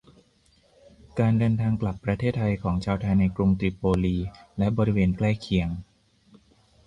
[1.19, 4.17] การเดินทางกลับประเทศไทยของชาวไทยในกรุงตริโปลี
[4.57, 5.69] และบริเวณใกล้เคียง